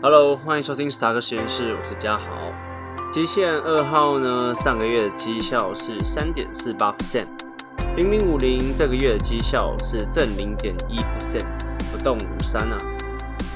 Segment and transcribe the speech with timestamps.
[0.00, 2.28] Hello，欢迎收听史塔克实验室，我是嘉豪。
[3.12, 7.26] 极限二号呢，上个月的绩效是三点四八 percent，
[7.96, 11.44] 零零五零这个月的绩效是正零点一 percent，
[11.90, 12.78] 不动如山啊。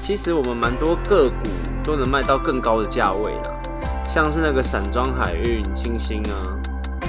[0.01, 1.49] 其实我们蛮多个股
[1.81, 3.61] 都能卖到更高的价位啦，
[4.05, 6.35] 像是那个散装海运、星星啊，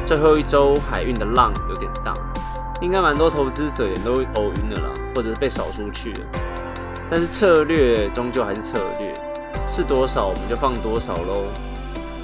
[0.07, 2.15] 最后一周海运的浪有点大，
[2.81, 6.21] 应该蛮多投资者也都头晕的啦，或者是被扫出去了。
[7.11, 9.14] 但是策略终究还是策略，
[9.69, 11.47] 是多少我们就放多少喽。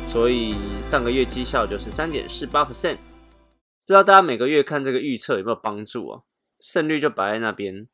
[0.09, 6.23] 所以上个月绩效就是三点四八 percent，不知道大家每个月看这个预测有没有帮助啊？
[6.59, 7.87] 胜率就摆在那边。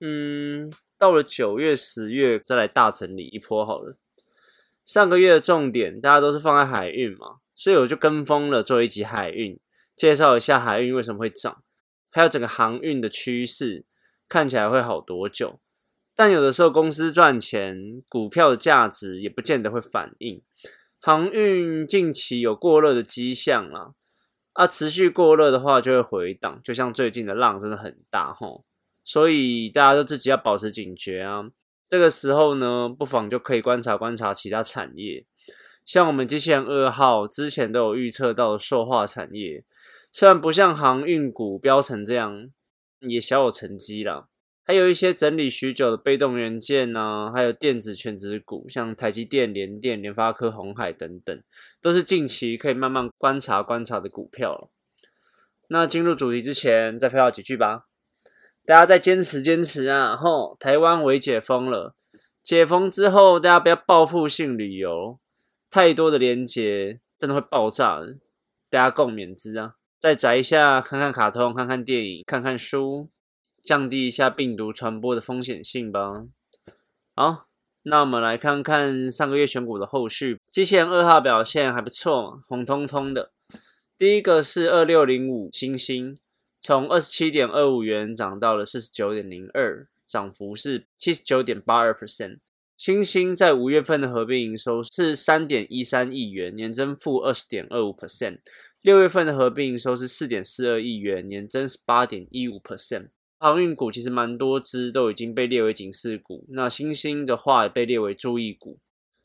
[0.00, 3.96] 嗯，到了九月、十月再来大整理一波好了。
[4.84, 9.58] 上个月的重点大家都是放在海运嘛，所以我就跟风了做一集海运，
[9.96, 11.62] 介绍一下海运为什么会涨，
[12.10, 13.86] 还有整个航运的趋势
[14.28, 15.60] 看起来会好多久。
[16.16, 20.40] 但有的时候公司赚钱，股票的价值也不见得会反应。
[21.00, 23.92] 航运近期有过热的迹象啦，
[24.52, 28.64] 啊，持续过热的话就会回档，就像最近的浪真的很大吼，
[29.04, 31.50] 所以大家都自己要保持警觉啊。
[31.90, 35.26] 这个时候呢，不妨就可以观察观察其他产业，
[35.84, 39.64] 像我们机器人二号之前都有预测到塑化产业，
[40.10, 42.48] 虽然不像航运股飙成这样，
[43.00, 44.28] 也小有成绩啦。
[44.64, 51.42] 还有一些整理许久的被动元件呐，还有电子全值股，像台积电、联电、联发科、红海等等，
[51.82, 54.70] 都是近期可以慢慢观察观察的股票
[55.68, 57.84] 那进入主题之前，再废话几句吧。
[58.66, 60.16] 大家再坚持坚持啊！
[60.16, 61.94] 吼，台湾为解封了，
[62.42, 65.18] 解封之后大家不要报复性旅游，
[65.70, 68.16] 太多的连接真的会爆炸的。
[68.70, 69.74] 大家共勉之啊！
[70.00, 73.10] 再宅一下，看看卡通，看看电影，看看书。
[73.64, 76.26] 降低一下病毒传播的风险性吧。
[77.14, 77.46] 好，
[77.84, 80.38] 那我们来看看上个月选股的后续。
[80.52, 83.32] 机器人二号表现还不错，红彤彤的。
[83.96, 86.14] 第一个是二六零五星星，
[86.60, 92.40] 从二十七点二五元涨到了四十九点零二，涨幅是七十九点八二 percent。
[92.76, 98.40] 星星在五月份的合并营收是三点一三亿元，年增负二十点二五 percent。
[98.82, 103.08] 六月份的合并营收是四点四二亿元，年增十八点一五 percent。
[103.44, 108.78] 航运股其实蛮多只都已经被列为警示股，那星星的话也被列为注意股。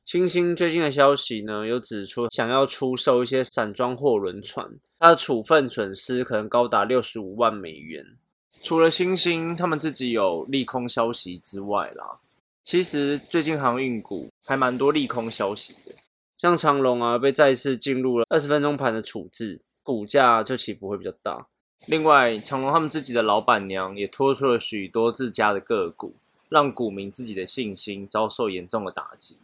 [0.03, 4.69] 星星最近的消息呢，有指出想要出售一些散装货轮船，
[4.99, 8.05] 它的处分损失可能高达六十五万美元。
[8.61, 12.19] 除了星星他们自己有利空消息之外啦，
[12.65, 15.95] 其实最近航运股还蛮多利空消息的，
[16.37, 21.47] 像长龙啊被再次进入了二十分钟盘的处置，股价就起伏会比较大。
[21.87, 26.13] 另外，长隆他们自己的老板娘也拖出了许多自家的个股，
[26.47, 29.37] 让股民自己的信心遭受严重的打击。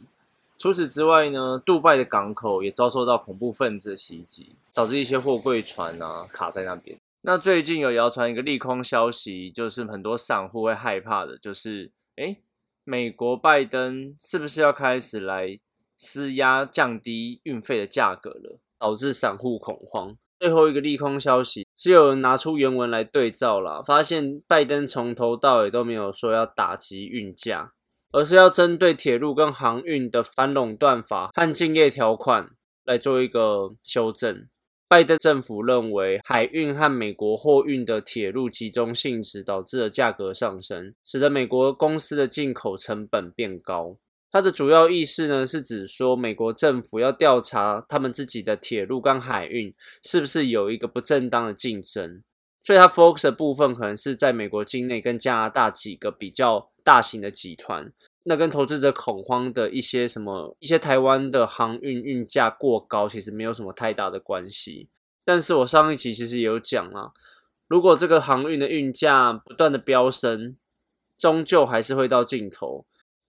[0.57, 6.97] 除此之外呢，杜拜的港口也遭受到恐怖分子的袭击，导致一些货柜船啊卡在那边。
[7.21, 12.37] 那最近有谣传一个利空消息，就是很多散户会害怕的，就是诶
[12.83, 15.59] 美国拜登是不是要开始来
[15.97, 20.15] 施压降低运费的价格了，导致散户恐慌。
[20.39, 27.71] 最后一个利空消息是有人拿出原文来对照了，发现拜登从头到尾都没有说要打击运价，
[28.11, 32.51] 而是要针对铁路跟航运的反垄断法和竞业条款
[32.83, 34.47] 来做一个修正。
[34.87, 43.97] 拜登政府认为海运和美国货运的铁路集中性质导致了价格上升，使得美国公司的进口成本变高。
[44.35, 49.73] 它的主要意思呢，是指说美国政府要调查他们自己的铁路跟海运
[50.03, 52.21] 是不是有一个不正当的竞争，
[52.61, 57.89] 所以它 focus 的部分可能是在美国境内跟加拿大几个比较大型的集团，
[58.23, 64.89] 那跟投资者恐慌的一些什么一些台湾的航运运价过高，其实没有什么太大的关系。
[65.23, 67.13] 但是我上一期其实也有讲啊，
[67.69, 70.57] 如果这个航运的运价不断的飙升，
[71.17, 72.85] 终究还是会到尽头。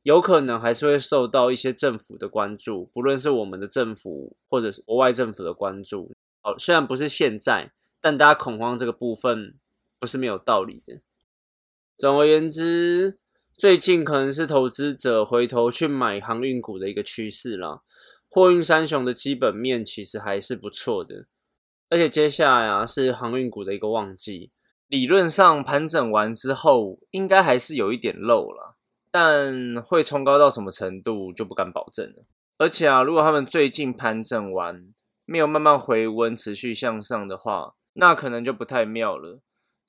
[0.07, 6.13] 有可能还是会受到一些政府的关注，不论是我们的政府或者是国外政府的关注。
[6.43, 9.57] 哦，虽然不是现在，但大家恐慌这个部分
[9.99, 11.01] 不是没有道理的。
[11.99, 13.19] 总而言之，
[13.53, 17.83] 最近可能是投资者回头去买航运股的一个趋势啦。
[18.29, 21.27] 货运三雄的基本面其实还是不错的，
[21.91, 24.53] 而且接下来啊是航运股的一个旺季，
[24.87, 28.76] 理论上盘整完之后，应该还是有一点漏了。
[29.19, 32.27] 但会冲高到什么程度就不敢保证了。
[32.59, 34.93] 而且啊，如果他们最近盘整完
[35.25, 39.41] 没有慢慢回温、持续向上的话，那可能就不太妙了。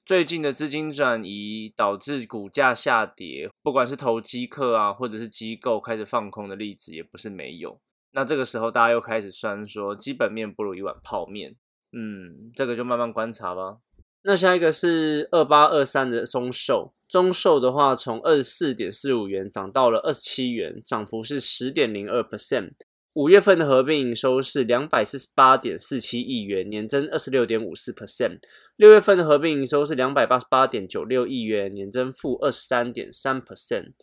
[0.06, 7.82] 最近的资金转移导致股价下跌，不管是投机客啊，或者是机构开始放空的例子，也不是没有。
[8.14, 11.58] 那这个时候大家又开始酸说，基本面不如一碗泡面。
[11.92, 13.80] 嗯，这个就慢慢观察吧。
[14.30, 22.72] 那下一个是二八二三的中寿，中寿的话从二十四点四五元涨到了二十七元，涨幅是十点零二 percent。
[23.14, 28.40] 五月份的合并营收是两百四十八点四七亿元，年增二十六点五四 percent。
[28.76, 33.94] 六月份的合并营收是两百八十八点九六亿元，年增负二十三点三 percent。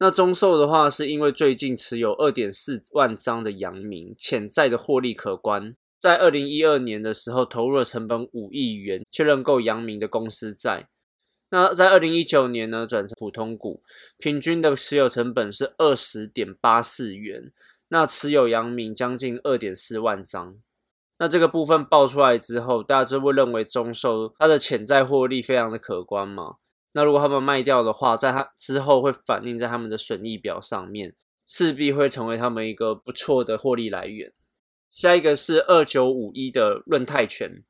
[0.00, 5.74] 那中寿的话，是因为最近持有二点四万张的阳明，潜在的获利可观。
[6.02, 10.88] 在二零一二年的时候，投入了成本五亿元确认购阳明的公司债。
[11.50, 13.84] 那在二零一九年呢，转成普通股，
[14.18, 17.52] 平均的持有成本是二十点八四元。
[17.86, 20.56] 那持有阳明将近二点四万张，
[21.18, 26.56] 那这个部分爆出来之后，大家就会认为中寿它的潜在获利非常的可观嘛？
[26.94, 31.14] 那如果他们卖掉的话，在它之后会反映在他们的损益表上面，
[31.46, 34.32] 势必会成为他们一个不错的获利来源。
[34.92, 37.64] 下一个是二九五一的润泰全，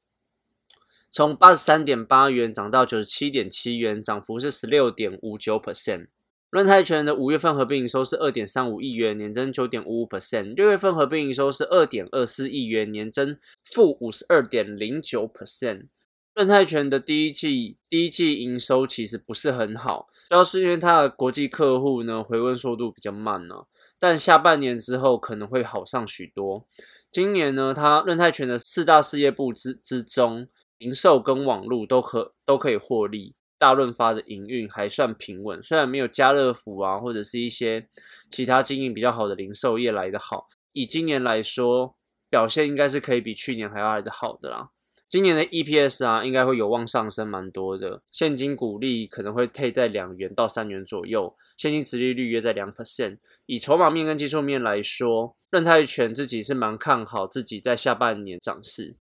[1.08, 6.08] 从八十三点八元涨到九十七点七元，涨幅是十六点五九 percent。
[6.50, 15.86] 润泰全的五月份合并营收是二点三五亿元，年增九点五五 percent；六月份合并营收是二点二四亿元，年增负五十二点零九 percent。
[16.34, 23.66] 润泰全的第一季第一季营收其实不是很好，主要是因为它的国际客户呢回温速度比较慢呢，
[24.00, 26.66] 但下半年之后可能会好上许多。
[27.12, 30.48] 今年呢，它润泰全的四大事业部之之中，
[30.78, 33.34] 零售跟网络都可都可以获利。
[33.58, 37.86] 大润发的营运还算平稳，虽然没有家乐福啊，或者是一些
[38.30, 40.48] 其他经营比较好的零售业来的好。
[40.72, 41.94] 以今年来说，
[42.30, 44.70] 表现应该是可以比去年还要来的好的啦。
[45.08, 48.02] 今年的 EPS 啊，应该会有望上升蛮多的。
[48.10, 53.18] 现金股利可能会配在两元到三元左右，现金持利率约在两 percent。
[53.52, 58.96] 以筹码面跟技术面来说，任泰全自己是蛮看好自己在下半年涨势。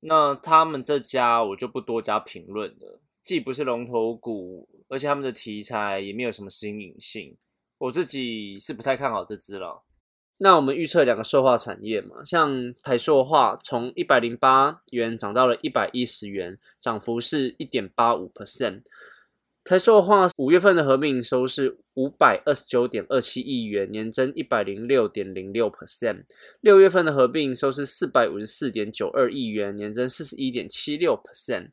[0.00, 3.00] 那他们这家我就不多加评论了。
[3.22, 7.38] 既不是龙头股，而且他们的题材也没有什么新颖性，
[7.78, 9.82] 我自己是不太看好这支了。
[10.36, 18.82] 那我们预测两个塑化产业嘛，像台塑化从一百零八元涨到了一百一十元，涨幅是一点八五 percent。
[19.68, 26.22] 台塑化五月份的合并营收是五百二十九点二七亿元，年增一百零六点零六 percent。
[26.60, 31.70] 六月份的合并营收是四百五十四点九二亿元，年增四十一点七六 percent。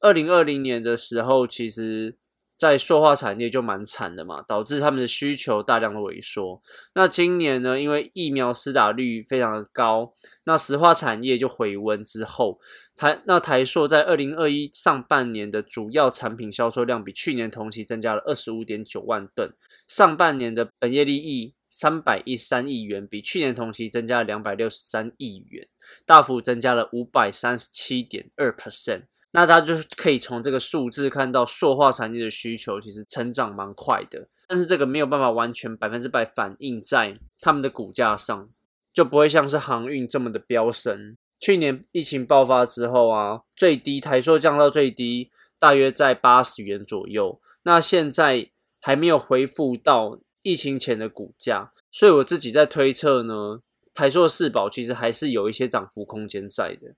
[0.00, 2.16] 二零二零年的时候，其实
[2.58, 6.60] 在塑化产业就蛮惨的嘛，导致他们的需求大量的萎缩。
[6.94, 10.12] 那今年呢，因为疫苗施打率非常的高，
[10.44, 12.58] 那石化产业就回温之后，
[12.96, 19.52] 台那台塑在二零二一上半年的主要产品销售量比去年同期增加了二十五点九万吨，
[19.86, 25.68] 上半年的本业利益三百一三亿元，比去年同期增加了两百六十三亿元，
[26.04, 29.02] 大幅增加了五百三十七点二 percent。
[29.32, 38.48] 那大家就可以从这个数字看到，塑化产业的需求其实成长蛮快的，但是这个没有办法完全百分之百反映在他们的股价上，
[38.92, 41.18] 就不会像是航运这么的飙升。
[41.38, 47.38] 去年疫情爆发之后啊，最低台塑降到最低，大约在八十元左右。
[47.64, 53.60] 那现在还没有恢复到疫情前的股价，所以我自己在推测呢，
[53.92, 56.94] 台塑四宝其实还是有一些涨幅空间在的。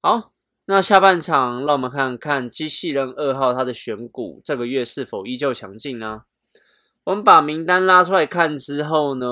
[0.00, 0.31] 好。
[0.66, 6.22] 那下半场，让我们看看机器人二号它的选股这个月是否依旧强劲呢？
[7.04, 9.26] 我们把名单拉出来看之后呢，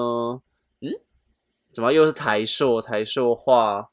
[0.80, 0.90] 嗯，
[1.72, 3.90] 怎么又是台塑、台塑化、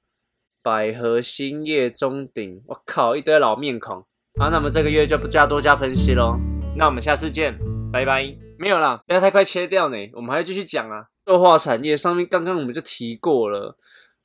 [0.63, 2.59] 百合、兴业、中鼎？
[2.65, 4.03] 我靠，一堆老面孔
[4.39, 4.49] 啊！
[4.51, 6.35] 那么这个月就不加多加分析喽。
[6.75, 7.55] 那我们下次见，
[7.91, 8.35] 拜拜。
[8.57, 11.05] 没有啦，不要太快切掉呢，我们还要继续讲啊。
[11.27, 13.77] 塑化产业上面刚刚我们就提过了。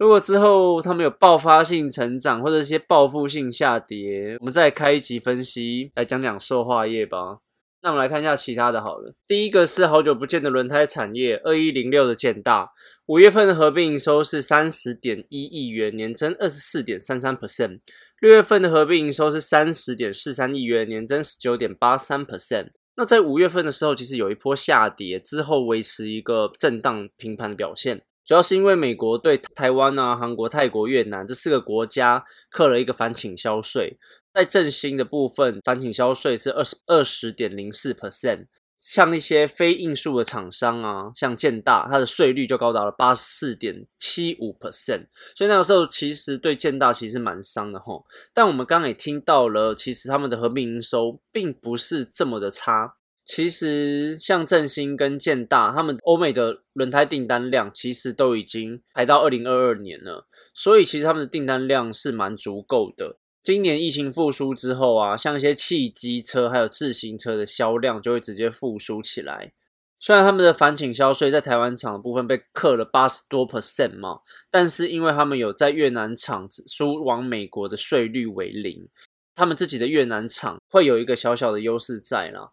[0.02, 7.38] 如果之后他们有爆发性成长或者一些报复性下跌，我们再开一集分析来讲讲塑化业吧。
[7.82, 9.14] 那我们来看一下其他的好了。
[9.28, 12.68] 第一个是好久不见的轮胎产业，二一零六的建大，
[13.06, 17.78] 五月份的合并营收是三十点一亿元，年增二十四点三三 percent。
[18.21, 22.71] 六月份的合并营收是三十点四三亿元，年增十九点八三 percent。
[22.97, 28.02] 那在五月份的时候，其实有一波下跌之后，维持一个震荡平盘的表现。
[28.24, 33.98] 主要是因为美国对台湾啊、韩国、泰国、越南这四个国家课了一个反倾销税，
[34.32, 38.46] 在振兴的部分，反倾销税是二十二十点零四 percent，
[38.78, 48.04] 像一些非应数的厂商啊，像建大，它的税率就高达了八十四点七五 percent，所以那个时候其实对建大其实蛮伤的吼。
[48.32, 52.94] 但我们刚刚也听到了，其实他们的合并营收并不是这么的差。
[53.24, 63.18] 其实像振兴跟建大，他们欧美的轮胎订单量其实都已经排到二零二二年了，所以其实他们的订单量是蛮足够的。
[63.44, 69.52] 今年疫情复苏之后啊，像一些汽机车还有自行车的销量就会直接复苏起来。
[69.98, 78.88] 虽然他们的反倾销税在台湾厂的部分被克了八十多 percent 嘛，但是因为他们有在越南厂输往美国的税率为零，
[79.36, 82.50] 他们自己的越南厂会有一个小小的优势在啦。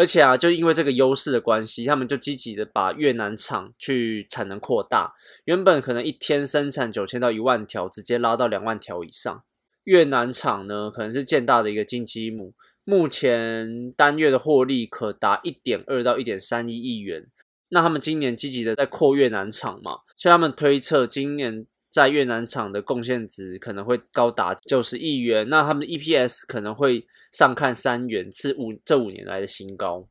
[0.00, 5.14] 而且啊，就因为这个优势的关系，他们就积极的把越南厂去产能扩大，
[5.44, 9.44] 原本可能一天生产九千到一万条，直接拉到两万条以上。
[9.84, 12.54] 越南厂呢，可能是建大的一个金鸡母，
[12.84, 17.26] 目前单月的获利可达一点二到一点三一亿元。
[17.68, 25.48] 那他们今年积极的在扩越南厂嘛，所以他们推测今年在越南厂的贡献值可能会高达九十亿元。
[25.48, 30.08] 那他们的 EPS 可能会上看三元，是五这五年来的新高。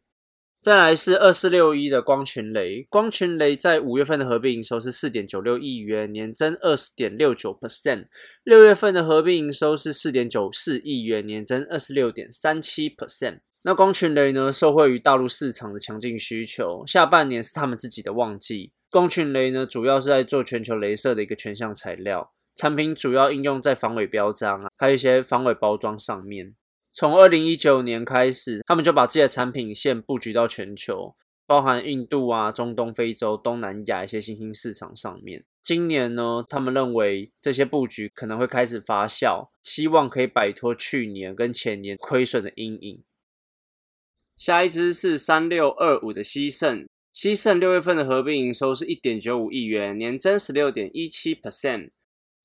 [0.62, 8.08] 再来是二四六一的光群雷，光群雷在五月份的合并营收是四点九六亿元，年增二十点六九 percent。
[8.44, 13.40] 六月份的合并营收是四点九四亿元，年增二十六点三七 percent。
[13.62, 18.74] 那光群雷呢，受惠于大陆市场的强劲需求，下半年是他们自己的旺季。
[18.92, 26.56] 光群雷呢，主要是在做全球镭射的一个全项材料产品，主要应用在防伪标章啊，还有一些防伪包装上面。
[26.92, 31.16] 从二零一九年开始，他们就把自己的产品线布局到全球，
[31.46, 35.46] 包含印度啊、中东、非洲、东南亚一些新兴市场上面。
[35.62, 43.04] 今年呢，他们认为这些布局可能会开始发酵，希望可以摆脱去年跟前年亏损的阴影。
[44.36, 51.90] 下一支是三六二五的西盛，西盛六月份的合并营收是一点九五亿元，年增十六点一七 percent。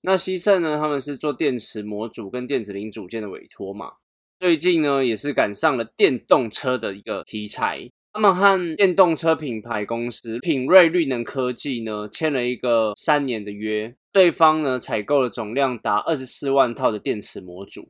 [0.01, 3.93] 那西盛呢，他们是做电池模组跟电子零组件的委托嘛。
[4.41, 7.91] 最近呢，也是赶上了电动车的一个题材。
[8.13, 17.89] 他们和电动车品牌公司品瑞绿能科技呢签了一个三年的约，对方呢采购了总量达二十四万套的电池模组。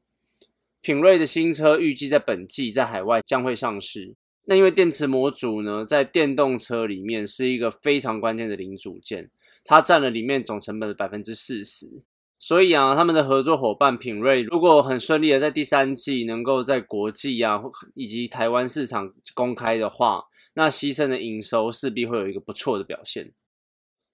[0.81, 4.15] 品瑞的新车预计在本季在海外将会上市。
[4.47, 9.31] 那因为电池模组呢，在电动车里面是一个非常关键的零组件，
[9.65, 12.03] 它占了里面总成本的百分之四十。
[12.39, 17.59] 所以啊，他们的合作伙伴品瑞如果很顺利的在第三季能够在国际啊
[17.95, 23.33] 以及台湾市场公开的话，那牺牲的营收势必会有一个不错的表现。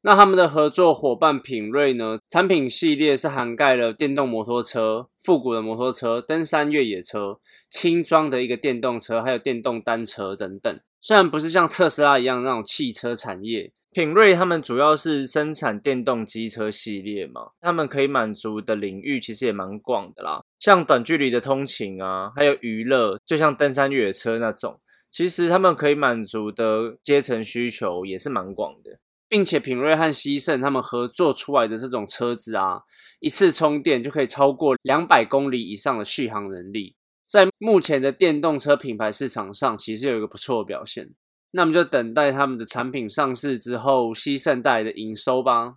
[0.02, 7.38] 那他们的合作伙伴品瑞呢，产品系列是涵盖了电动摩托车、复古的摩托车、登山越野车、
[7.70, 10.80] 轻装的一个电动车，还有电动单车等等。
[11.00, 13.72] 虽然不是像特斯拉一样那种汽车产业。
[13.92, 24.78] 品瑞他们主要是生产电动机车系列嘛，他们可以满足的领域其实也蛮广的啦，像短距离的通勤啊，还有娱乐，就像登山越野车那种，
[25.10, 32.82] 其实他们可以满足的阶层需求也是蛮广的，并且品瑞和西盛他们合作出来的这种车子啊，
[33.20, 36.96] 一次充电就可以超过两百公里以上的续航能力，
[37.28, 41.14] 在目前的电动车品牌市场上，其实有一个不错的表现。
[41.52, 45.76] 那我们就等待他们的产品上市之后，西盛带来的营收吧。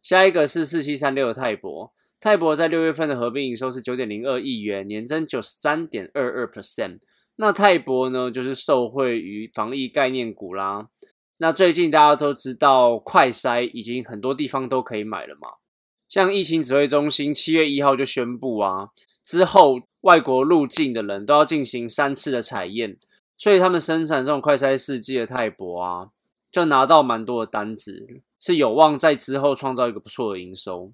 [0.00, 7.00] 下一个是四七三六的泰博，泰博在六月份的合并营收是九点零二亿元，年增九十三点二二 percent。
[7.34, 10.86] 那泰博呢，就是受惠于防疫概念股啦。
[11.38, 15.48] 那最近大家都知道，快筛已经很多地方都可以买了嘛。
[16.08, 18.90] 像疫情指挥中心七月一号就宣布啊，
[19.24, 22.96] 之后外国入境的人都要进行三次的采验。
[23.36, 26.08] 所以他们生产这种快筛试剂的泰博啊，
[26.50, 28.06] 就拿到蛮多的单子，
[28.40, 30.90] 是有望在之后创造一个不错的营收。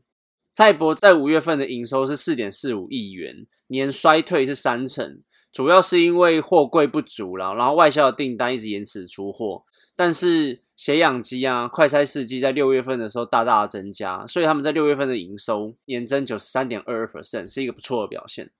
[0.57, 5.21] 泰博在五月份的营收是四点四五亿元，年衰退是三成，
[5.53, 9.63] 主要是因为货柜不足了，然后外销的订单一直延迟出货。
[9.95, 18.51] 但是血氧机啊、快筛试剂在六月份的时候大大的增加，所以他们在六月份的营收年增九十三点二二 percent，是一个不错的表现。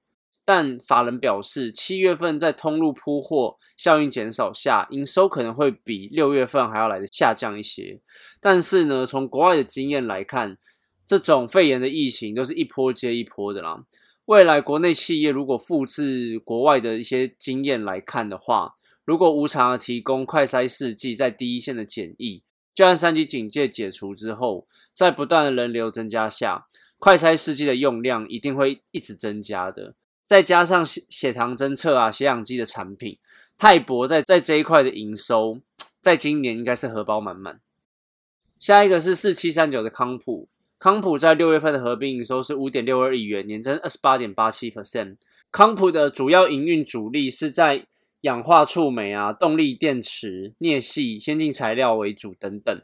[0.45, 8.01] 但法人表示，七月份在通路铺货效应减少下，营收可能会比六月份还要来的下降一些。
[8.41, 10.59] 但是呢，从国外的经验来看，
[11.07, 13.85] 这种肺炎的疫情都是一波接一波的啦。
[14.25, 18.75] 未来国内企业如果复制国外的一些经验来看的话，
[19.05, 22.43] 如果无偿的提供快筛试剂在第一线的检疫，
[22.73, 26.67] 就按三级警戒解除之后，在不断的人流增加下，
[26.99, 29.95] 快筛试剂的用量一定会一直增加的。
[30.27, 33.19] 再加上血血糖侦测啊、血氧机的产品，
[33.59, 35.61] 泰博在在这一块的营收，
[36.01, 37.61] 在今年应该是荷包满满。
[38.59, 45.17] 下一个是四七三九的康普，康普在六月份的合并营收是五点六二亿元，年增二十八点八七 percent。
[45.51, 47.87] 康普的主要营运主力是在
[48.23, 52.83] 氧化触媒啊、动力电池、镍系、先进材料为主等等。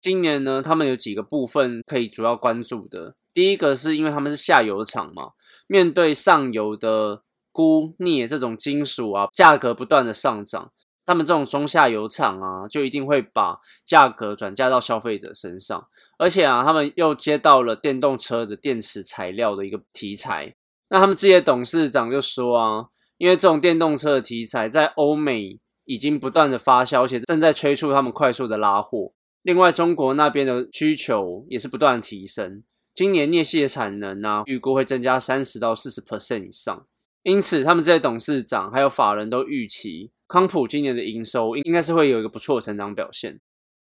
[0.00, 3.16] 今年呢，他们有几个部分可以主要关注的。
[3.32, 5.30] 第一个是因为他们是下游厂嘛，
[5.66, 10.70] 面对上游的钴、镍这种金属啊，价格不断的上涨，
[11.06, 15.88] 他们这种中下游厂啊，就一定会把价格转嫁到消费者身上。
[16.18, 20.54] 而且啊，他们又接到了电动车的电池材料的一个题材。
[20.90, 22.86] 那他们这些董事长就说啊，
[23.24, 29.14] 因为这种电动车的题材在欧美已经不断的发酵，而且正在催促他们快速的拉货。
[29.40, 32.62] 另外，中国那边的需求也是不断提升，
[32.94, 36.86] 今年镍系的产能呢，预估会增加三十到四十 percent 以上。
[37.22, 43.40] 因此，他们这些董事长还有法人都预期康普今年的营收应该是会有一个不错的成长表现。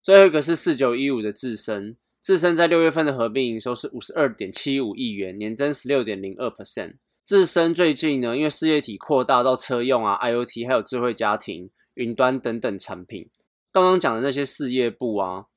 [0.01, 1.97] 最后一个是四九一五的智深。
[2.23, 6.93] 智深在六月份的合并营收是五十二点七五亿元，年增十六点零二 percent。
[7.27, 13.29] 自身最近呢，因为事业体扩大到车用啊、IOT 还有智慧家庭、云端等等产品，
[13.69, 15.47] 刚刚讲的那些事业部啊，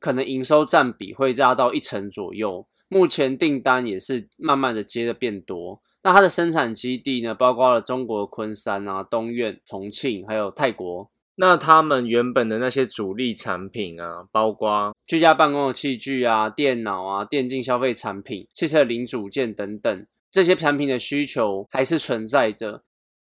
[0.00, 2.66] 可能营收占比会达到一成左右。
[2.88, 5.80] 目前订单也是慢慢的接的变多。
[6.02, 11.08] 那它的生产基地呢，包括了中国昆山啊、东苑、重庆，还有泰国。
[11.36, 22.82] 那他们原本的那些主力产品啊，包括居家办公的器具啊、电脑啊、电竞消费产品、汽车零组件等等，这些产品的需求还是存在着。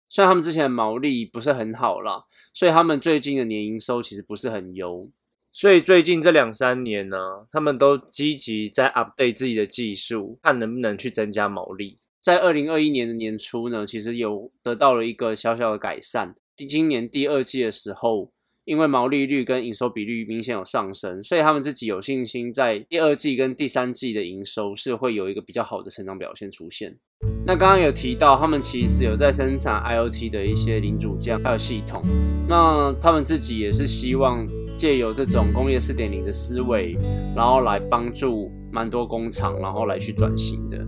[0.09, 5.11] 虽然他们之前的毛利不是很好啦，所以他们最近的年营收其实不是很优。
[5.51, 7.17] 所以最近这两三年呢，
[7.51, 11.99] 他们都积极在 update 自己的技术，看能不能去增加毛利。
[12.19, 16.33] 在二零二一年的年初呢，其实有得到了一个小小的改善。
[16.55, 18.31] 今年第二季的时候，
[18.65, 26.97] 因为毛利率跟营收比率明显有上升，所以他们自己有信心在第二季跟第三季的营收是会有一个比较好的成长表现出现。
[27.45, 32.03] 那刚刚有提到，他们其实有在生产 IOT 的一些零组件还有系统，
[32.49, 36.97] 那他们自己也是希望借由这种工业四点零的思维，
[37.35, 40.83] 然后来帮助蛮多工厂，然后来去转型的。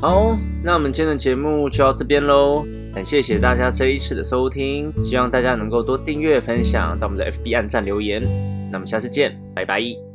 [0.00, 2.64] 好，那我们今天的节目就到这边喽。
[2.94, 8.22] 很谢谢大家这一次的收听，希望大家能够多订阅、分享到我们的 FB 按赞留言。
[8.70, 10.13] 那么下次见，拜拜。